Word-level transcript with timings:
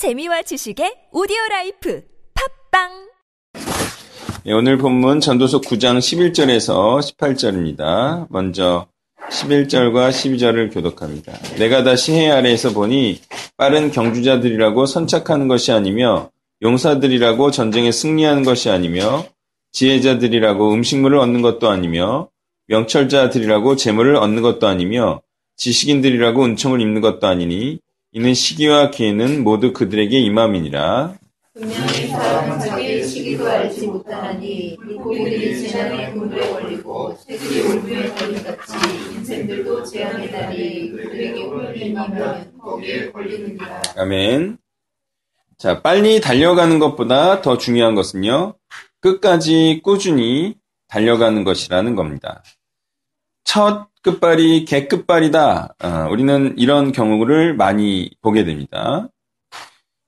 재미와 0.00 0.40
지식의 0.40 1.08
오디오 1.12 1.36
라이프 1.50 2.02
팟빵 2.70 2.88
예, 4.46 4.52
오늘 4.54 4.78
본문 4.78 5.20
전도서 5.20 5.60
9장 5.60 5.98
11절에서 5.98 7.16
18절입니다. 7.18 8.26
먼저 8.30 8.86
11절과 9.28 10.08
12절을 10.08 10.72
교독합니다. 10.72 11.34
내가 11.58 11.84
다시 11.84 12.14
해 12.14 12.30
아래에서 12.30 12.72
보니 12.72 13.20
빠른 13.58 13.90
경주자들이라고 13.90 14.86
선착하는 14.86 15.48
것이 15.48 15.70
아니며 15.70 16.30
용사들이라고 16.62 17.50
전쟁에 17.50 17.92
승리하는 17.92 18.42
것이 18.42 18.70
아니며 18.70 19.26
지혜자들이라고 19.72 20.72
음식물을 20.72 21.18
얻는 21.18 21.42
것도 21.42 21.68
아니며 21.68 22.30
명철자들이라고 22.68 23.76
재물을 23.76 24.16
얻는 24.16 24.40
것도 24.40 24.66
아니며 24.66 25.20
지식인들이라고 25.58 26.42
은총을 26.46 26.80
입는 26.80 27.02
것도 27.02 27.26
아니니 27.26 27.80
이는 28.12 28.34
시기와 28.34 28.90
기회는 28.90 29.44
모두 29.44 29.72
그들에게 29.72 30.18
임함이니라. 30.18 31.14
분명히 31.54 32.08
사람은 32.08 32.58
자기의 32.58 33.04
시기도 33.06 33.48
알지 33.48 33.86
못하나니 33.86 34.76
물고기들이 34.82 35.68
재난의 35.68 36.12
그물에 36.12 36.50
걸리고 36.50 37.16
새들이 37.16 37.60
올무에 37.68 38.08
걸림같이 38.08 38.72
인생들도 39.14 39.84
재앙의 39.84 40.30
날이 40.30 40.90
그들에게 40.90 41.42
올리면 41.44 42.58
거기에 42.58 43.12
걸리느니라. 43.12 43.82
아멘. 43.96 44.58
자, 45.56 45.80
빨리 45.82 46.20
달려가는 46.20 46.78
것보다 46.80 47.42
더 47.42 47.58
중요한 47.58 47.94
것은요, 47.94 48.54
끝까지 49.00 49.82
꾸준히 49.84 50.56
달려가는 50.88 51.44
것이라는 51.44 51.94
겁니다. 51.94 52.42
첫 53.44 53.88
끝발이 54.02 54.64
개끝발이다. 54.64 55.74
아, 55.78 56.06
우리는 56.08 56.54
이런 56.56 56.92
경우를 56.92 57.54
많이 57.54 58.10
보게 58.22 58.44
됩니다. 58.44 59.08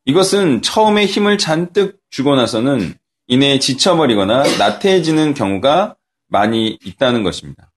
이것은 0.04 0.62
처음에 0.62 1.06
힘을 1.06 1.38
잔뜩 1.38 2.00
주고 2.10 2.34
나서는 2.34 2.94
이내 3.26 3.58
지쳐버리거나 3.58 4.42
나태해지는 4.58 5.34
경우가 5.34 5.96
많이 6.28 6.78
있다는 6.84 7.22
것입니다. 7.22 7.70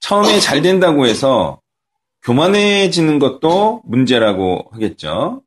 처음에 0.00 0.40
잘 0.40 0.62
된다고 0.62 1.06
해서 1.06 1.60
교만해지는 2.22 3.18
것도 3.18 3.82
문제라고 3.84 4.68
하겠죠. 4.72 5.42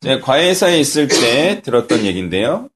제가 0.00 0.20
과외사에 0.24 0.80
있을 0.80 1.06
때 1.08 1.62
들었던 1.62 2.04
얘기인데요. 2.04 2.68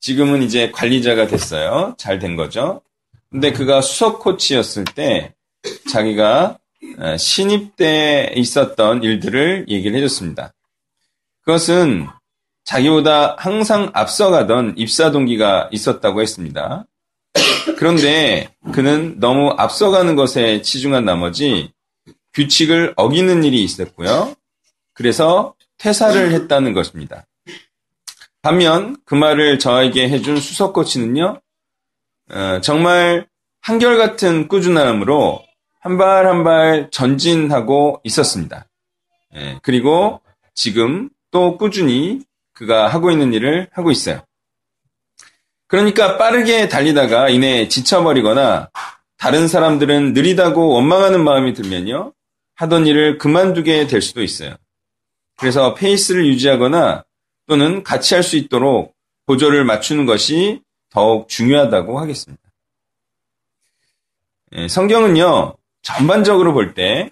지금은 0.00 0.42
이제 0.42 0.70
관리자가 0.70 1.26
됐어요. 1.26 1.94
잘 1.98 2.18
된 2.18 2.36
거죠. 2.36 2.82
근데 3.34 3.50
그가 3.50 3.80
수석 3.80 4.20
코치였을 4.20 4.84
때 4.84 5.34
자기가 5.90 6.56
신입 7.18 7.74
때 7.74 8.32
있었던 8.36 9.02
일들을 9.02 9.66
얘기를 9.68 9.96
해줬습니다. 9.96 10.54
그것은 11.40 12.06
자기보다 12.62 13.34
항상 13.36 13.90
앞서가던 13.92 14.74
입사 14.76 15.10
동기가 15.10 15.68
있었다고 15.72 16.22
했습니다. 16.22 16.86
그런데 17.76 18.54
그는 18.72 19.18
너무 19.18 19.50
앞서가는 19.58 20.14
것에 20.14 20.62
치중한 20.62 21.04
나머지 21.04 21.72
규칙을 22.34 22.94
어기는 22.94 23.42
일이 23.42 23.64
있었고요. 23.64 24.36
그래서 24.92 25.56
퇴사를 25.78 26.30
했다는 26.30 26.72
것입니다. 26.72 27.26
반면 28.42 28.96
그 29.04 29.16
말을 29.16 29.58
저에게 29.58 30.08
해준 30.08 30.36
수석 30.36 30.72
코치는요, 30.72 31.40
어, 32.30 32.60
정말 32.60 33.26
한결같은 33.60 34.48
꾸준함으로 34.48 35.44
한 35.80 35.98
발 35.98 36.26
한 36.26 36.44
발 36.44 36.90
전진하고 36.90 38.00
있었습니다. 38.04 38.66
예, 39.36 39.58
그리고 39.62 40.20
지금 40.54 41.10
또 41.30 41.58
꾸준히 41.58 42.20
그가 42.54 42.88
하고 42.88 43.10
있는 43.10 43.32
일을 43.34 43.68
하고 43.72 43.90
있어요. 43.90 44.22
그러니까 45.66 46.16
빠르게 46.18 46.68
달리다가 46.68 47.28
이내 47.28 47.68
지쳐버리거나 47.68 48.70
다른 49.18 49.48
사람들은 49.48 50.12
느리다고 50.12 50.68
원망하는 50.68 51.22
마음이 51.24 51.52
들면요. 51.54 52.12
하던 52.56 52.86
일을 52.86 53.18
그만두게 53.18 53.86
될 53.86 54.00
수도 54.00 54.22
있어요. 54.22 54.54
그래서 55.36 55.74
페이스를 55.74 56.26
유지하거나 56.26 57.04
또는 57.46 57.82
같이 57.82 58.14
할 58.14 58.22
수 58.22 58.36
있도록 58.36 58.94
보조를 59.26 59.64
맞추는 59.64 60.06
것이 60.06 60.60
더욱 60.94 61.28
중요하다고 61.28 61.98
하겠습니다. 61.98 62.42
예, 64.52 64.68
성경은요, 64.68 65.56
전반적으로 65.82 66.52
볼 66.54 66.74
때 66.74 67.10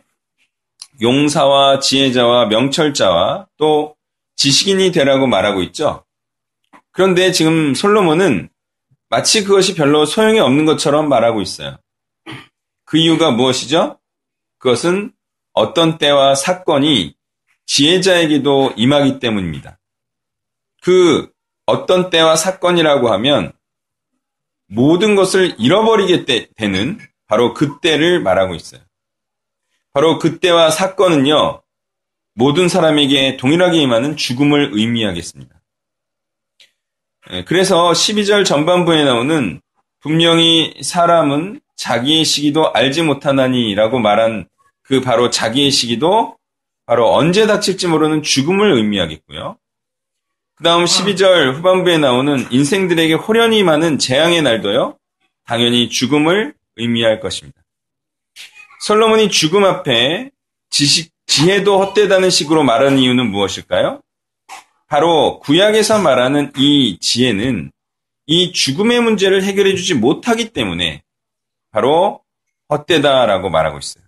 용사와 1.00 1.80
지혜자와 1.80 2.46
명철자와 2.46 3.48
또 3.56 3.96
지식인이 4.36 4.92
되라고 4.92 5.26
말하고 5.26 5.62
있죠. 5.62 6.04
그런데 6.92 7.32
지금 7.32 7.74
솔로몬은 7.74 8.50
마치 9.08 9.42
그것이 9.42 9.74
별로 9.74 10.06
소용이 10.06 10.38
없는 10.38 10.64
것처럼 10.64 11.08
말하고 11.08 11.40
있어요. 11.40 11.78
그 12.84 12.98
이유가 12.98 13.32
무엇이죠? 13.32 13.98
그것은 14.58 15.12
어떤 15.54 15.98
때와 15.98 16.34
사건이 16.36 17.14
지혜자에게도 17.66 18.74
임하기 18.76 19.18
때문입니다. 19.18 19.78
그 20.82 21.30
어떤 21.66 22.10
때와 22.10 22.36
사건이라고 22.36 23.10
하면 23.12 23.52
모든 24.72 25.14
것을 25.14 25.54
잃어버리게 25.58 26.24
되는 26.56 26.98
바로 27.26 27.52
그때를 27.54 28.20
말하고 28.20 28.54
있어요. 28.54 28.80
바로 29.92 30.18
그때와 30.18 30.70
사건은요, 30.70 31.62
모든 32.34 32.68
사람에게 32.68 33.36
동일하게 33.36 33.78
임하는 33.82 34.16
죽음을 34.16 34.70
의미하겠습니다. 34.72 35.54
예, 37.32 37.44
그래서 37.44 37.92
12절 37.92 38.44
전반부에 38.44 39.04
나오는 39.04 39.60
분명히 40.00 40.74
사람은 40.82 41.60
자기의 41.76 42.24
시기도 42.24 42.72
알지 42.72 43.02
못하나니라고 43.02 43.98
말한 43.98 44.48
그 44.82 45.00
바로 45.00 45.30
자기의 45.30 45.70
시기도 45.70 46.36
바로 46.86 47.14
언제 47.14 47.46
닥칠지 47.46 47.86
모르는 47.86 48.22
죽음을 48.22 48.72
의미하겠고요. 48.72 49.56
그 50.62 50.68
다음 50.68 50.84
12절 50.84 51.54
후반부에 51.54 51.98
나오는 51.98 52.46
인생들에게 52.52 53.14
호련히 53.14 53.64
많은 53.64 53.98
재앙의 53.98 54.42
날도요, 54.42 54.96
당연히 55.44 55.88
죽음을 55.88 56.54
의미할 56.76 57.18
것입니다. 57.18 57.60
솔로몬이 58.82 59.28
죽음 59.28 59.64
앞에 59.64 60.30
지식, 60.70 61.10
지혜도 61.26 61.80
헛되다는 61.80 62.30
식으로 62.30 62.62
말하는 62.62 62.98
이유는 63.00 63.32
무엇일까요? 63.32 64.02
바로 64.86 65.40
구약에서 65.40 66.00
말하는 66.00 66.52
이 66.56 66.96
지혜는 67.00 67.72
이 68.26 68.52
죽음의 68.52 69.00
문제를 69.00 69.42
해결해 69.42 69.74
주지 69.74 69.94
못하기 69.94 70.50
때문에 70.50 71.02
바로 71.72 72.20
헛되다라고 72.70 73.50
말하고 73.50 73.78
있어요. 73.78 74.04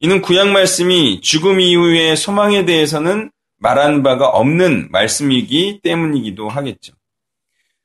이는 0.00 0.20
구약 0.20 0.48
말씀이 0.48 1.20
죽음 1.20 1.60
이후의 1.60 2.16
소망에 2.16 2.64
대해서는 2.64 3.30
말한 3.64 4.02
바가 4.02 4.28
없는 4.28 4.90
말씀이기 4.90 5.80
때문이기도 5.82 6.50
하겠죠. 6.50 6.92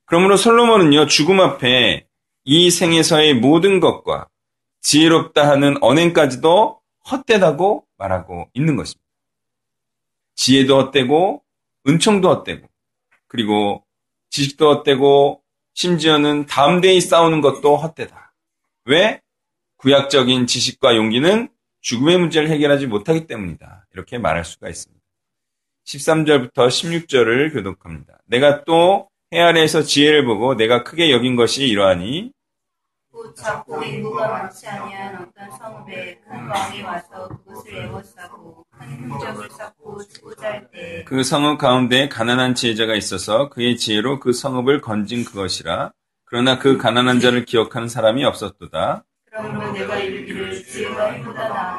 그러므로 0.04 0.36
솔로몬은요, 0.36 1.06
죽음 1.06 1.40
앞에 1.40 2.06
이 2.44 2.70
생에서의 2.70 3.36
모든 3.36 3.80
것과 3.80 4.28
지혜롭다 4.82 5.48
하는 5.48 5.82
언행까지도 5.82 6.82
헛되다고 7.10 7.86
말하고 7.98 8.50
있는 8.54 8.76
것입니다. 8.76 9.08
지혜도 10.36 10.82
헛되고, 10.82 11.44
은총도 11.88 12.28
헛되고, 12.28 12.68
그리고 13.28 13.86
지식도 14.32 14.70
헛되고, 14.70 15.42
심지어는 15.76 16.46
대에 16.82 17.00
싸우는 17.00 17.40
것도 17.40 17.78
헛되다. 17.78 18.34
왜? 18.84 19.22
구약적인 19.78 20.46
지식과 20.46 20.98
용기는 20.98 21.48
죽음의 21.80 22.18
문제를 22.18 22.50
해결하지 22.50 22.88
못하기 22.88 23.28
때문이다. 23.28 23.88
이렇게 23.94 24.18
말할 24.18 24.44
수가 24.44 24.68
있습니다. 24.68 24.99
13절부터 25.86 26.68
16절을 26.68 27.54
교독합니다. 27.54 28.18
내가 28.26 28.64
또해 28.64 29.08
아래에서 29.42 29.82
지혜를 29.84 30.26
보고 30.26 30.56
내가 30.56 30.84
크게 30.84 31.12
여긴 31.12 31.36
것이 31.36 31.68
이러하니 31.68 32.32
곧 33.12 33.36
작고 33.36 33.84
인구가 33.84 34.28
많지 34.28 34.68
아니한 34.68 35.16
어떤 35.16 35.52
성읍에 35.58 36.20
큰 36.30 36.48
왕이 36.48 36.82
와서 36.84 37.28
그것을 37.46 37.76
에워싸고 37.78 38.64
큰 38.72 38.88
흔적을 39.10 39.50
쌓고 39.50 40.04
치고자 40.08 40.48
할 40.48 40.70
때 40.72 41.04
그 41.06 41.24
성읍 41.24 41.58
가운데 41.58 42.08
가난한 42.08 42.54
지혜자가 42.56 42.96
있어서 42.96 43.50
그의 43.50 43.78
지혜로 43.78 44.20
그 44.20 44.32
성읍을 44.32 44.82
건진 44.82 45.26
그것이라 45.26 45.92
그러나 46.26 46.60
그 46.60 46.78
가난한 46.78 47.20
자를 47.20 47.46
기억하는 47.46 47.88
사람이 47.90 48.24
없었도다. 48.26 49.04
그러므로 49.32 49.72
내가 49.72 49.98
이르기를 49.98 50.64
나으나 50.96 51.34
가난한 51.34 51.79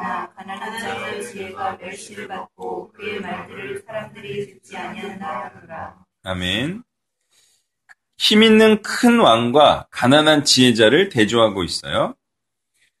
지혜가 1.31 1.77
멸시를 1.77 2.27
받고 2.27 2.91
그의 2.91 3.19
말들을 3.21 3.83
사람들이 3.85 4.45
듣지 4.47 4.75
아니한다 4.77 5.51
하노라. 5.55 5.95
아멘. 6.23 6.83
힘 8.17 8.43
있는 8.43 8.81
큰 8.81 9.19
왕과 9.19 9.87
가난한 9.89 10.43
지혜자를 10.43 11.09
대조하고 11.09 11.63
있어요. 11.63 12.15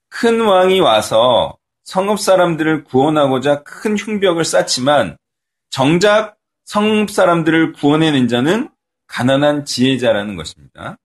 큰 0.09 0.41
왕이 0.41 0.79
와서 0.79 1.57
성읍 1.83 2.19
사람들을 2.19 2.85
구원하고자 2.85 3.63
큰 3.63 3.97
흉벽을 3.97 4.45
쌓지만 4.45 5.17
정작 5.69 6.37
성읍 6.65 7.11
사람들을 7.11 7.73
구원해낸 7.73 8.27
자는 8.27 8.69
가난한 9.07 9.65
지혜자라는 9.65 10.35
것입니다. 10.35 10.97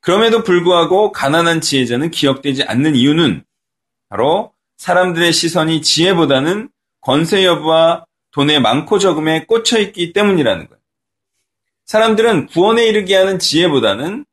그럼에도 0.00 0.42
불구하고 0.42 1.12
가난한 1.12 1.60
지혜자는 1.60 2.10
기억되지 2.10 2.64
않는 2.64 2.96
이유는 2.96 3.44
바로 4.08 4.51
사람들의 4.82 5.32
시선이 5.32 5.80
지혜보다는 5.80 6.68
권세 7.02 7.44
여부와 7.44 8.04
돈의 8.32 8.60
많고 8.60 8.98
적음에 8.98 9.44
꽂혀 9.44 9.78
있기 9.78 10.12
때문이라는 10.12 10.66
거예요. 10.66 10.80
사람들은 11.84 12.46
구원에 12.46 12.86
이르게 12.86 13.14
하는 13.14 13.38
지혜보다는 13.38 14.24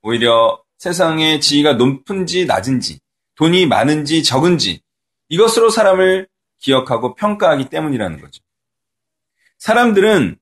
오히려 0.00 0.62
세상의 0.78 1.42
지위가 1.42 1.74
높은지 1.74 2.46
낮은지, 2.46 3.00
돈이 3.34 3.66
많은지 3.66 4.22
적은지, 4.22 4.80
이것으로 5.28 5.68
사람을 5.68 6.26
기억하고 6.58 7.14
평가하기 7.14 7.68
때문이라는 7.68 8.18
거죠. 8.22 8.42
사람들은 9.58 10.38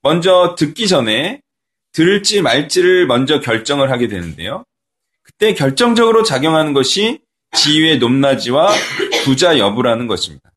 먼저 0.00 0.54
듣기 0.56 0.86
전에 0.86 1.42
들을지 1.90 2.40
말지를 2.40 3.08
먼저 3.08 3.40
결정을 3.40 3.90
하게 3.90 4.06
되는데요. 4.06 4.64
그때 5.22 5.54
결정적으로 5.54 6.22
작용하는 6.22 6.72
것이 6.72 7.20
지위의 7.52 7.98
높낮이와 7.98 8.72
부자 9.24 9.58
여부라는 9.58 10.06
것입니다. 10.06 10.50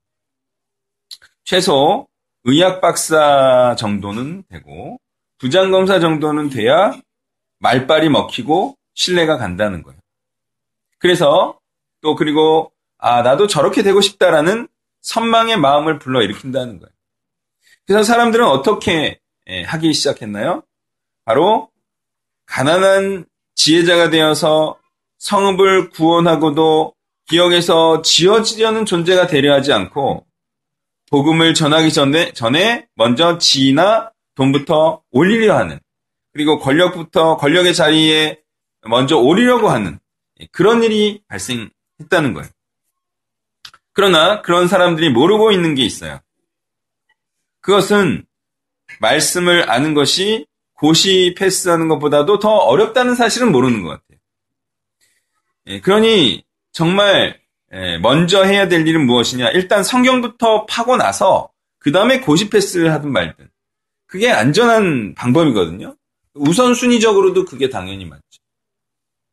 최소 1.43 2.07
의학 2.43 2.81
박사 2.81 3.75
정도는 3.77 4.43
되고 4.49 4.99
부장 5.37 5.71
검사 5.71 5.99
정도는 5.99 6.49
돼야 6.49 6.93
말빨이 7.59 8.09
먹히고 8.09 8.77
신뢰가 8.93 9.37
간다는 9.37 9.83
거예요. 9.83 9.99
그래서 10.97 11.59
또 12.01 12.15
그리고 12.15 12.71
아 12.97 13.21
나도 13.21 13.47
저렇게 13.47 13.83
되고 13.83 14.01
싶다라는 14.01 14.67
선망의 15.01 15.57
마음을 15.57 15.99
불러일으킨다는 15.99 16.79
거예요. 16.79 16.91
그래서 17.85 18.03
사람들은 18.03 18.45
어떻게 18.45 19.19
예, 19.47 19.63
하기 19.63 19.93
시작했나요? 19.93 20.63
바로 21.25 21.69
가난한 22.45 23.25
지혜자가 23.55 24.09
되어서 24.09 24.77
성읍을 25.17 25.89
구원하고도 25.89 26.93
기억에서 27.27 28.01
지어지려는 28.01 28.85
존재가 28.85 29.27
되려 29.27 29.53
하지 29.53 29.71
않고 29.71 30.25
복음을 31.09 31.53
전하기 31.53 31.91
전에, 31.91 32.31
전에 32.33 32.87
먼저 32.95 33.37
지위나 33.37 34.11
돈부터 34.35 35.01
올리려 35.11 35.57
하는 35.57 35.79
그리고 36.33 36.59
권력부터 36.59 37.37
권력의 37.37 37.73
자리에 37.73 38.39
먼저 38.87 39.17
오리려고 39.17 39.69
하는 39.69 39.99
그런 40.51 40.83
일이 40.83 41.21
발생했다는 41.27 42.33
거예요. 42.33 42.49
그러나 43.93 44.41
그런 44.41 44.67
사람들이 44.67 45.09
모르고 45.09 45.51
있는 45.51 45.75
게 45.75 45.83
있어요. 45.83 46.19
그것은 47.59 48.25
말씀을 48.99 49.69
아는 49.69 49.93
것이 49.93 50.45
고시 50.73 51.35
패스하는 51.37 51.87
것보다도 51.89 52.39
더 52.39 52.49
어렵다는 52.49 53.15
사실은 53.15 53.51
모르는 53.51 53.83
것 53.83 53.89
같아요. 53.89 54.19
예, 55.67 55.79
그러니 55.79 56.43
정말 56.71 57.39
예, 57.73 57.97
먼저 57.99 58.43
해야 58.43 58.67
될 58.67 58.87
일은 58.87 59.05
무엇이냐? 59.05 59.49
일단 59.51 59.83
성경부터 59.83 60.65
파고 60.65 60.97
나서 60.97 61.49
그 61.79 61.91
다음에 61.91 62.19
고시 62.19 62.49
패스를 62.49 62.91
하든 62.93 63.11
말든 63.11 63.49
그게 64.07 64.29
안전한 64.29 65.15
방법이거든요. 65.15 65.95
우선순위적으로도 66.33 67.45
그게 67.45 67.69
당연히 67.69 68.05
맞죠. 68.05 68.21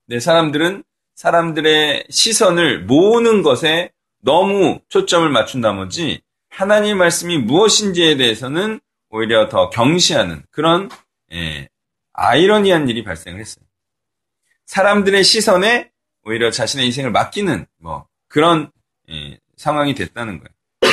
네, 0.06 0.20
사람들은 0.20 0.84
사람들의 1.14 2.06
시선을 2.10 2.84
모으는 2.84 3.42
것에 3.42 3.90
너무 4.22 4.80
초점을 4.88 5.28
맞춘 5.30 5.60
나머지 5.60 6.20
하나님의 6.50 6.94
말씀이 6.94 7.38
무엇인지에 7.38 8.16
대해서는 8.16 8.80
오히려 9.10 9.48
더 9.48 9.68
경시하는 9.70 10.44
그런 10.50 10.88
예, 11.32 11.68
아이러니한 12.12 12.88
일이 12.88 13.02
발생을 13.04 13.40
했어요. 13.40 13.64
사람들의 14.66 15.24
시선에 15.24 15.90
오히려 16.28 16.50
자신의 16.50 16.86
인생을 16.86 17.10
맡기는 17.10 17.66
뭐 17.78 18.06
그런 18.28 18.70
예, 19.10 19.38
상황이 19.56 19.94
됐다는 19.94 20.38
거예요. 20.38 20.92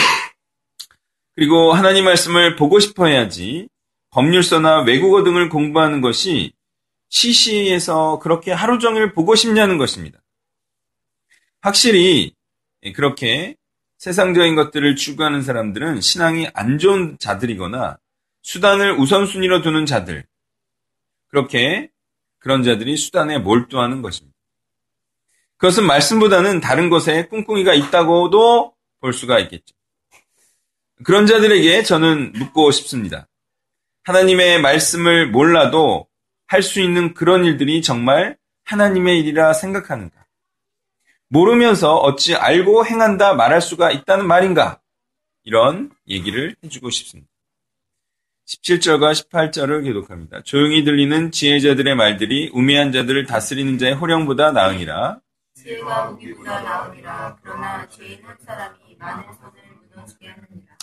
그리고 1.36 1.74
하나님 1.74 2.06
말씀을 2.06 2.56
보고 2.56 2.80
싶어 2.80 3.08
해야지 3.08 3.68
법률서나 4.12 4.84
외국어 4.84 5.24
등을 5.24 5.50
공부하는 5.50 6.00
것이 6.00 6.54
시시에서 7.10 8.20
그렇게 8.20 8.54
하루 8.54 8.80
종일 8.80 9.12
보고 9.12 9.36
싶냐는 9.36 9.78
것입니다. 9.78 10.20
확실히 11.62 12.34
그렇게 12.94 13.56
세상적인 13.98 14.56
것들을 14.56 14.96
추구하는 14.96 15.42
사람들은 15.42 16.00
신앙이 16.00 16.48
안 16.54 16.78
좋은 16.78 17.18
자들이거나 17.20 17.98
수단을 18.42 18.94
우선순위로 19.00 19.62
두는 19.64 19.86
자들, 19.86 20.24
그렇게 21.28 21.90
그런 22.38 22.62
자들이 22.62 22.96
수단에 22.96 23.40
몰두하는 23.40 24.02
것입니다. 24.02 24.35
그것은 25.58 25.86
말씀보다는 25.86 26.60
다른 26.60 26.90
것에 26.90 27.28
꿍꿍이가 27.28 27.74
있다고도 27.74 28.74
볼 29.00 29.14
수가 29.14 29.40
있겠죠. 29.40 29.76
그런 31.04 31.26
자들에게 31.26 31.84
저는 31.84 32.34
묻고 32.34 32.72
싶습니다. 32.72 33.28
하나님의 34.04 34.62
말씀을 34.62 35.28
몰라도 35.28 36.08
할 36.48 36.62
수 36.62 36.80
있는 36.80 37.14
그런 37.14 37.44
일들이 37.44 37.82
정말 37.82 38.38
하나님의 38.66 39.20
일이라 39.20 39.54
생각하는가? 39.54 40.26
모르면서 41.28 41.96
어찌 41.96 42.36
알고 42.36 42.86
행한다 42.86 43.34
말할 43.34 43.62
수가 43.62 43.92
있다는 43.92 44.28
말인가? 44.28 44.80
이런 45.44 45.92
얘기를 46.08 46.56
해주고 46.64 46.90
싶습니다. 46.92 47.30
17절과 48.48 49.12
18절을 49.30 49.84
기록합니다. 49.84 50.44
조용히 50.44 50.84
들리는 50.84 51.32
지혜자들의 51.32 51.96
말들이 51.96 52.52
우매한 52.54 52.92
자들을 52.92 53.26
다스리는 53.26 53.78
자의 53.80 53.94
호령보다 53.94 54.52
나으니라. 54.52 55.20
지혜가 55.66 56.12
무기보다 56.12 56.62
나으니라. 56.62 57.38
그러나 57.42 57.88
죄인 57.90 58.24
한 58.24 58.38
사람이 58.46 58.78
많은 59.00 59.24
손을 59.34 59.54
무너지게 59.90 60.28
하느니라. 60.28 60.76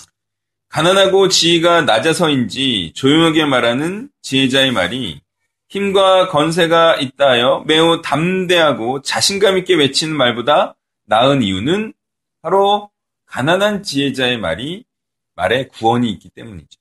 가난하고 0.69 1.29
지위가 1.29 1.83
낮아서인지 1.83 2.93
조용하게 2.95 3.45
말하는 3.45 4.11
지혜자의 4.23 4.73
말이 4.73 5.21
힘과 5.69 6.29
건세가 6.29 6.97
있다 6.97 7.31
하여 7.31 7.63
매우 7.67 8.03
담대하고 8.03 9.03
자신감 9.03 9.59
있게 9.59 9.75
외치는 9.75 10.17
말보다 10.17 10.75
나은 11.05 11.43
이유는 11.43 11.93
바로 12.41 12.91
가난한 13.27 13.85
지혜자의 13.85 14.39
말이 14.39 14.85
말에 15.35 15.69
구원이 15.69 16.11
있기 16.11 16.31
때문이죠. 16.31 16.81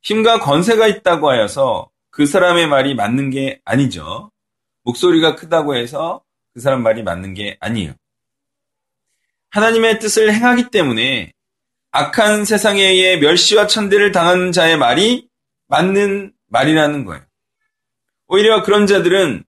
힘과 0.00 0.40
건세가 0.40 0.88
있다고 0.88 1.28
하여서 1.28 1.90
그 2.10 2.24
사람의 2.24 2.68
말이 2.68 2.94
맞는 2.94 3.30
게 3.30 3.60
아니죠. 3.64 4.32
목소리가 4.84 5.36
크다고 5.36 5.76
해서 5.76 6.22
그 6.54 6.60
사람 6.60 6.82
말이 6.82 7.02
맞는 7.02 7.34
게 7.34 7.56
아니에요. 7.60 7.94
하나님의 9.50 9.98
뜻을 9.98 10.32
행하기 10.32 10.70
때문에 10.70 11.32
악한 11.90 12.44
세상에 12.44 12.82
의해 12.82 13.18
멸시와 13.18 13.66
천대를 13.66 14.12
당하는 14.12 14.50
자의 14.50 14.78
말이 14.78 15.28
맞는 15.68 16.32
말이라는 16.48 17.04
거예요. 17.04 17.22
오히려 18.28 18.62
그런 18.62 18.86
자들은 18.86 19.44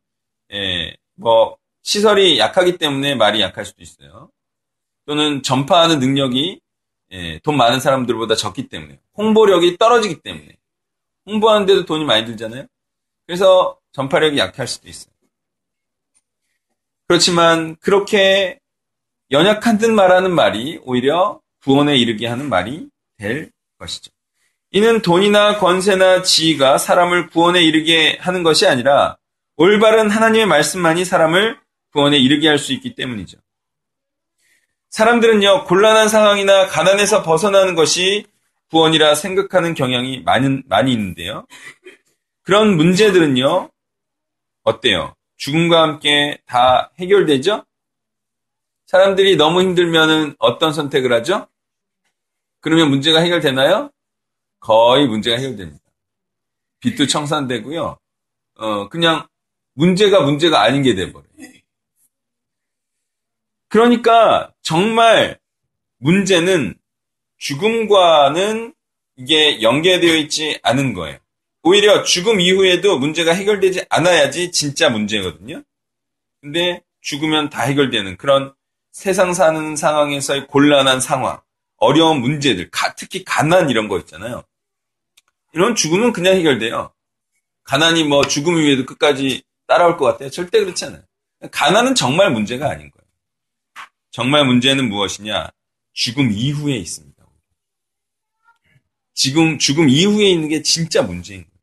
예, 0.52 0.96
뭐 1.14 1.56
시설이 1.82 2.38
약하기 2.38 2.76
때문에 2.76 3.14
말이 3.14 3.40
약할 3.40 3.64
수도 3.64 3.82
있어요. 3.82 4.30
또는 5.06 5.42
전파하는 5.42 5.98
능력이 6.00 6.60
예, 7.12 7.38
돈 7.42 7.56
많은 7.56 7.80
사람들보다 7.80 8.34
적기 8.36 8.68
때문에 8.68 9.00
홍보력이 9.16 9.78
떨어지기 9.78 10.20
때문에 10.20 10.56
홍보하는데도 11.26 11.86
돈이 11.86 12.04
많이 12.04 12.26
들잖아요. 12.26 12.66
그래서 13.26 13.78
전파력이 13.92 14.36
약할 14.36 14.66
수도 14.66 14.88
있어요. 14.88 15.13
그렇지만 17.06 17.76
그렇게 17.76 18.58
연약한 19.30 19.78
듯 19.78 19.90
말하는 19.90 20.32
말이 20.32 20.80
오히려 20.84 21.40
구원에 21.62 21.96
이르게 21.96 22.26
하는 22.26 22.48
말이 22.48 22.88
될 23.18 23.50
것이죠. 23.78 24.10
이는 24.70 25.02
돈이나 25.02 25.58
권세나 25.58 26.22
지위가 26.22 26.78
사람을 26.78 27.28
구원에 27.28 27.62
이르게 27.62 28.18
하는 28.20 28.42
것이 28.42 28.66
아니라 28.66 29.16
올바른 29.56 30.10
하나님의 30.10 30.46
말씀만이 30.46 31.04
사람을 31.04 31.58
구원에 31.92 32.18
이르게 32.18 32.48
할 32.48 32.58
수 32.58 32.72
있기 32.72 32.94
때문이죠. 32.94 33.38
사람들은요, 34.90 35.64
곤란한 35.64 36.08
상황이나 36.08 36.66
가난에서 36.66 37.22
벗어나는 37.22 37.74
것이 37.74 38.26
구원이라 38.70 39.14
생각하는 39.14 39.74
경향이 39.74 40.20
많은, 40.20 40.64
많이 40.66 40.92
있는데요. 40.92 41.46
그런 42.42 42.76
문제들은요, 42.76 43.70
어때요? 44.64 45.14
죽음과 45.44 45.82
함께 45.82 46.38
다 46.46 46.90
해결되죠? 46.98 47.66
사람들이 48.86 49.36
너무 49.36 49.60
힘들면은 49.60 50.36
어떤 50.38 50.72
선택을 50.72 51.12
하죠? 51.12 51.48
그러면 52.60 52.88
문제가 52.88 53.20
해결되나요? 53.20 53.90
거의 54.58 55.06
문제가 55.06 55.36
해결됩니다. 55.36 55.84
빚도 56.80 57.06
청산되고요. 57.08 57.98
어, 58.54 58.88
그냥 58.88 59.28
문제가 59.74 60.22
문제가 60.22 60.62
아닌 60.62 60.82
게 60.82 60.94
돼버려요. 60.94 61.28
그러니까 63.68 64.50
정말 64.62 65.38
문제는 65.98 66.74
죽음과는 67.36 68.72
이게 69.16 69.60
연계되어 69.60 70.16
있지 70.16 70.58
않은 70.62 70.94
거예요. 70.94 71.18
오히려 71.64 72.02
죽음 72.02 72.40
이후에도 72.40 72.98
문제가 72.98 73.32
해결되지 73.32 73.86
않아야지 73.88 74.52
진짜 74.52 74.90
문제거든요. 74.90 75.62
근데 76.42 76.82
죽으면 77.00 77.48
다 77.48 77.62
해결되는 77.62 78.18
그런 78.18 78.54
세상 78.92 79.32
사는 79.32 79.74
상황에서의 79.74 80.46
곤란한 80.46 81.00
상황, 81.00 81.40
어려운 81.78 82.20
문제들, 82.20 82.70
특히 82.96 83.24
가난 83.24 83.70
이런 83.70 83.88
거 83.88 83.98
있잖아요. 84.00 84.44
이런 85.54 85.74
죽음은 85.74 86.12
그냥 86.12 86.34
해결돼요. 86.34 86.92
가난이 87.64 88.04
뭐 88.04 88.26
죽음 88.26 88.58
이후에도 88.58 88.84
끝까지 88.84 89.42
따라올 89.66 89.96
것 89.96 90.04
같아요. 90.04 90.28
절대 90.28 90.60
그렇지 90.60 90.84
않아요. 90.84 91.02
가난은 91.50 91.94
정말 91.94 92.30
문제가 92.30 92.66
아닌 92.66 92.90
거예요. 92.90 93.08
정말 94.10 94.44
문제는 94.44 94.90
무엇이냐? 94.90 95.48
죽음 95.94 96.30
이후에 96.30 96.76
있습니다. 96.76 97.24
지금 99.14 99.58
죽음 99.58 99.88
이후에 99.88 100.28
있는 100.28 100.48
게 100.48 100.60
진짜 100.62 101.00
문제인 101.00 101.40
거예요. 101.44 101.53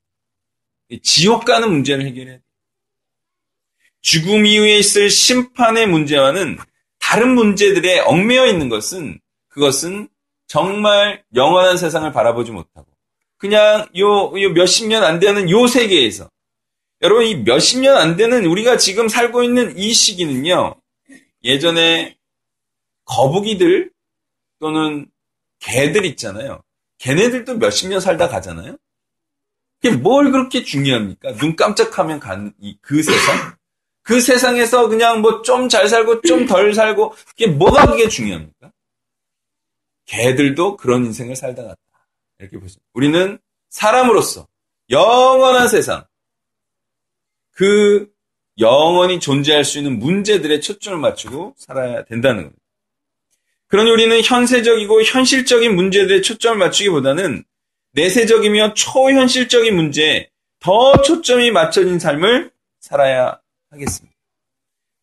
지옥 1.03 1.45
가는 1.45 1.69
문제를 1.69 2.05
해결해야 2.05 2.35
돼요. 2.35 2.43
죽음 4.01 4.45
이후에 4.45 4.77
있을 4.79 5.09
심판의 5.09 5.87
문제와는 5.87 6.57
다른 6.99 7.35
문제들에 7.35 7.99
얽매여 7.99 8.47
있는 8.47 8.67
것은 8.69 9.19
그것은 9.49 10.09
정말 10.47 11.23
영원한 11.35 11.77
세상을 11.77 12.11
바라보지 12.11 12.51
못하고 12.51 12.87
그냥 13.37 13.87
요, 13.97 14.39
요 14.41 14.49
몇십 14.53 14.87
년 14.87 15.03
안 15.03 15.19
되는 15.19 15.49
요 15.49 15.67
세계에서 15.67 16.29
여러분 17.01 17.25
이 17.25 17.35
몇십 17.35 17.79
년 17.79 17.95
안 17.97 18.15
되는 18.15 18.45
우리가 18.45 18.77
지금 18.77 19.07
살고 19.07 19.43
있는 19.43 19.77
이 19.77 19.93
시기는요 19.93 20.75
예전에 21.43 22.17
거북이들 23.05 23.91
또는 24.59 25.07
개들 25.59 26.05
있잖아요 26.05 26.61
걔네들도 26.99 27.57
몇십 27.57 27.89
년 27.89 27.99
살다 27.99 28.27
가잖아요 28.29 28.77
그게 29.81 29.95
뭘 29.95 30.31
그렇게 30.31 30.63
중요합니까 30.63 31.33
눈 31.35 31.55
깜짝하면 31.55 32.19
가는 32.19 32.53
그 32.81 33.01
세상 33.01 33.55
그 34.03 34.19
세상에서 34.21 34.87
그냥 34.87 35.21
뭐 35.21 35.41
좀 35.41 35.69
잘 35.69 35.87
살고 35.89 36.21
좀 36.21 36.45
덜 36.45 36.73
살고 36.73 37.15
그게 37.29 37.47
뭐가 37.47 37.87
그게 37.87 38.07
중요합니까? 38.07 38.71
개들도 40.05 40.77
그런 40.77 41.05
인생을 41.05 41.35
살다 41.35 41.63
갔다. 41.63 41.77
이렇게 42.39 42.59
보시죠. 42.59 42.81
우리는 42.93 43.39
사람으로서 43.69 44.47
영원한 44.89 45.67
세상, 45.69 46.05
그 47.51 48.09
영원히 48.59 49.19
존재할 49.19 49.63
수 49.63 49.77
있는 49.77 49.99
문제들에 49.99 50.59
초점을 50.59 50.97
맞추고 50.99 51.55
살아야 51.57 52.03
된다는 52.03 52.43
겁니다. 52.43 52.61
그러니 53.67 53.89
우리는 53.89 54.21
현세적이고 54.21 55.03
현실적인 55.03 55.75
문제들에 55.75 56.21
초점을 56.21 56.57
맞추기보다는 56.57 57.45
내세적이며 57.93 58.73
초현실적인 58.73 59.75
문제에 59.75 60.29
더 60.59 61.01
초점이 61.01 61.51
맞춰진 61.51 61.99
삶을 61.99 62.51
살아야 62.79 63.39
하겠습니다. 63.69 64.15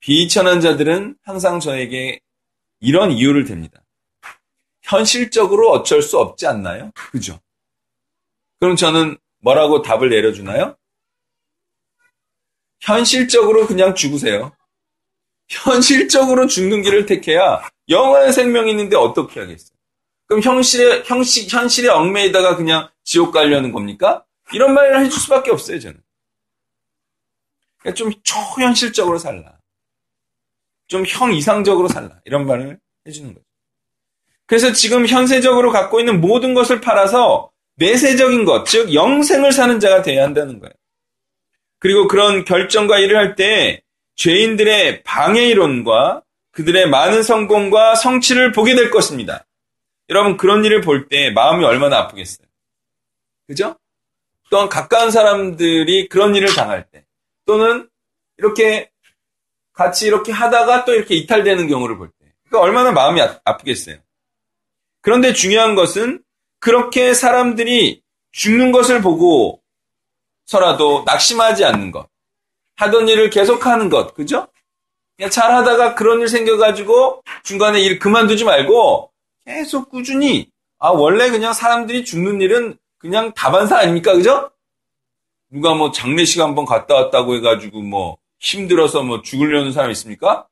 비천한 0.01 0.61
자들은 0.61 1.17
항상 1.23 1.61
저에게 1.61 2.21
이런 2.81 3.11
이유를 3.11 3.45
댑니다. 3.45 3.81
현실적으로 4.83 5.71
어쩔 5.71 6.01
수 6.01 6.19
없지 6.19 6.47
않나요? 6.47 6.93
그죠? 7.13 7.41
그럼 8.61 8.77
저는 8.77 9.19
뭐라고 9.41 9.83
답을 9.83 10.09
내려주나요? 10.09 10.77
현실적으로 12.81 13.67
그냥 13.67 13.95
죽으세요. 13.95 14.53
현실적으로 15.49 16.47
죽는 16.47 16.83
길을 16.83 17.07
택해야 17.07 17.63
영원한 17.89 18.33
생명이 18.33 18.71
있는데 18.71 18.97
어떻게 18.97 19.41
하겠어요? 19.41 19.78
그럼 20.29 20.43
현실에, 20.43 21.03
현실, 21.05 21.47
현실에 21.49 21.89
얽매이다가 21.89 22.57
그냥 22.57 22.89
지옥 23.03 23.33
가려는 23.33 23.73
겁니까? 23.73 24.25
이런 24.53 24.75
말을 24.75 25.01
해줄 25.05 25.19
수밖에 25.19 25.51
없어요, 25.51 25.81
저는. 25.81 25.99
그러니까 27.79 27.95
좀 27.97 28.13
초현실적으로 28.23 29.19
살라. 29.19 29.59
좀 30.89 31.05
형 31.07 31.33
이상적으로 31.35 31.89
살라. 31.89 32.21
이런 32.25 32.47
말을 32.47 32.79
해주는 33.07 33.35
거죠. 33.35 33.45
그래서 34.47 34.73
지금 34.73 35.07
현세적으로 35.07 35.71
갖고 35.71 36.01
있는 36.01 36.21
모든 36.21 36.55
것을 36.55 36.81
팔아서 36.81 37.51
내세적인 37.77 38.45
것, 38.47 38.65
즉 38.65 38.95
영생을 38.95 39.53
사는 39.53 39.79
자가 39.81 40.03
돼야 40.03 40.25
한다는 40.25 40.59
거예요. 40.61 40.73
그리고 41.79 42.09
그런 42.09 42.45
결정과 42.45 42.99
일을 42.99 43.17
할 43.17 43.37
때 43.37 43.83
죄인들의 44.17 45.05
방해 45.05 45.47
이론과 45.49 46.23
그들의 46.53 46.89
많은 46.89 47.23
성공과 47.23 47.95
성취를 47.95 48.53
보게 48.53 48.75
될 48.75 48.91
것입니다. 48.91 49.45
여러분 50.09 50.37
그런 50.37 50.65
일을 50.65 50.81
볼 50.81 51.09
때 51.09 51.31
마음이 51.31 51.65
얼마나 51.65 51.99
아프겠어요. 51.99 52.47
그죠? 53.47 53.77
또한 54.51 54.69
가까운 54.69 55.11
사람들이 55.11 56.09
그런 56.09 56.35
일을 56.35 56.55
당할 56.55 56.89
때 56.91 57.05
또는 57.47 57.89
이렇게 58.39 58.91
같이 59.73 60.07
이렇게 60.07 60.33
하다가 60.33 60.85
또 60.85 60.95
이렇게 60.95 61.15
이탈되는 61.15 61.69
경우를 61.69 61.99
볼 61.99 62.09
때. 62.09 62.33
그러니까 62.45 62.61
얼마나 62.61 62.93
마음이 62.93 63.21
아, 63.21 63.39
아프겠어요. 63.45 63.97
그런데 65.01 65.33
중요한 65.33 65.75
것은 65.75 66.23
그렇게 66.61 67.15
사람들이 67.15 68.03
죽는 68.33 68.73
것을 68.73 69.01
보고서라도 69.03 71.05
낙심하지 71.07 71.65
않는 71.65 71.93
것. 71.93 72.09
하던 72.77 73.09
일을 73.09 73.31
계속하는 73.31 73.89
것. 73.89 74.15
그죠? 74.15 74.49
그냥 75.17 75.31
잘 75.31 75.53
하다가 75.53 75.95
그런 75.95 76.21
일 76.21 76.29
생겨가지고 76.29 77.23
중간에 77.43 77.81
일 77.81 77.99
그만두지 77.99 78.45
말고 78.45 79.13
계속 79.49 79.89
꾸준히 79.89 80.51
아, 80.79 80.91
원래 80.91 81.31
그냥 81.31 81.55
사람들이 81.55 82.05
죽는 82.05 82.43
일은 82.43 82.77
그냥 82.99 83.33
다반사 83.33 83.79
아닙니까? 83.79 84.13
그죠? 84.13 84.51
누가 85.51 85.75
뭐 85.75 85.91
장례식 85.91 86.43
한번 86.43 86.67
갔다 86.67 86.95
왔다고 86.95 87.35
해가지고 87.37 87.81
뭐 87.81 88.19
힘들어서 88.39 89.03
뭐 89.03 89.23
죽으려는 89.23 89.73
사람 89.73 89.91
있습니까? 89.93 90.47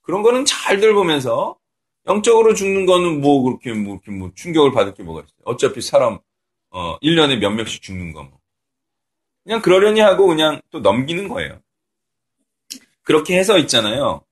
그런 0.00 0.22
거는 0.22 0.46
잘들 0.46 0.94
보면서 0.94 1.58
영적으로 2.06 2.54
죽는 2.54 2.86
거는 2.86 3.20
뭐 3.20 3.42
그렇게 3.42 3.74
뭐 3.74 3.96
이렇게 3.96 4.10
뭐 4.10 4.30
충격을 4.34 4.72
받을 4.72 4.94
게 4.94 5.02
뭐가 5.02 5.20
있어요. 5.20 5.38
어차피 5.44 5.82
사람 5.82 6.18
어 6.70 6.98
1년에 7.00 7.38
몇 7.38 7.50
명씩 7.50 7.82
죽는 7.82 8.14
거 8.14 8.22
뭐. 8.22 8.40
그냥 9.44 9.60
그러려니 9.60 10.00
하고 10.00 10.26
그냥 10.26 10.62
또 10.70 10.80
넘기는 10.80 11.28
거예요. 11.28 11.60
그렇게 13.02 13.38
해서 13.38 13.58
있잖아요. 13.58 14.22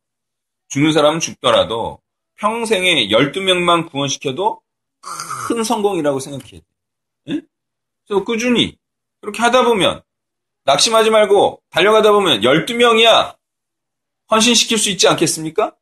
죽는 0.69 0.93
사람은 0.93 1.21
죽더라도 1.21 2.01
평생에 2.37 3.09
12명만 3.09 3.91
구원시켜도 3.91 4.61
큰 5.49 5.65
성공이라고 5.65 6.21
생각해야 6.21 6.61
돼. 6.61 6.67
예? 7.29 7.41
그래서 8.07 8.25
꾸준히 8.25 8.77
그렇게 9.21 9.43
하다 9.43 9.65
보면 9.65 10.03
낙심하지 10.65 11.11
말고 11.11 11.63
달려가다 11.71 12.13
보면 12.13 12.41
12명이야 12.41 13.37
헌신시킬 14.31 14.79
수 14.79 14.91
있지 14.91 15.09
않겠습니까? 15.09 15.75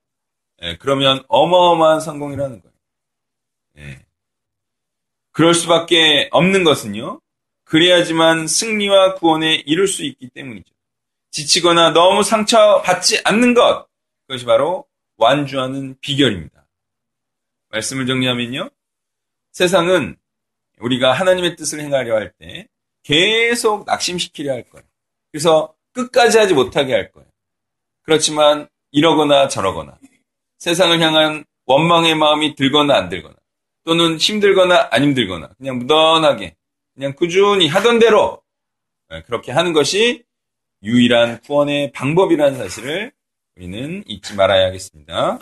예, 0.63 0.77
그러면 0.77 1.25
어마어마한 1.29 2.01
성공이라는 2.01 2.61
거예요. 2.61 2.75
예. 3.79 4.05
그럴 5.33 5.55
수밖에 5.55 6.29
없는 6.31 6.63
것은요. 6.65 7.21
그래야지만 7.65 8.47
승리와 8.47 9.15
구원에 9.15 9.55
이룰 9.67 9.89
수 9.89 10.05
있기 10.05 10.29
때문이죠. 10.29 10.73
지치거나 11.31 11.91
너무 11.91 12.23
상처받지 12.23 13.23
않는 13.25 13.55
것. 13.55 13.89
그것이 14.27 14.45
바로 14.45 14.87
완주하는 15.17 15.97
비결입니다. 16.01 16.67
말씀을 17.71 18.07
정리하면요. 18.07 18.71
세상은 19.53 20.17
우리가 20.79 21.13
하나님의 21.13 21.57
뜻을 21.57 21.81
행하려 21.81 22.17
할 22.17 22.33
때 22.39 22.69
계속 23.05 23.85
낙심시키려 23.87 24.53
할 24.53 24.69
거예요. 24.71 24.85
그래서 25.31 25.75
끝까지 25.93 26.39
하지 26.39 26.55
못하게 26.55 26.95
할 26.95 27.13
거예요. 27.13 27.29
그렇지만 28.03 28.69
이러거나 28.91 29.49
저러거나 29.49 29.99
세상을 30.59 30.99
향한 31.01 31.45
원망의 31.67 32.15
마음이 32.15 32.55
들거나 32.55 32.97
안 32.97 33.09
들거나 33.09 33.35
또는 33.85 34.17
힘들거나 34.19 34.89
안 34.91 35.03
힘들거나 35.03 35.49
그냥 35.59 35.79
무던하게 35.79 36.57
그냥 36.95 37.13
꾸준히 37.15 37.69
하던 37.69 37.99
대로 37.99 38.43
네, 39.11 39.23
그렇게 39.23 39.53
하는 39.53 39.73
것이 39.73 40.25
유일한 40.83 41.41
구원의 41.43 41.93
방법이라는 41.93 42.59
사실을 42.59 43.13
우리는 43.57 44.03
잊지 44.07 44.35
말아야겠습니다. 44.35 45.39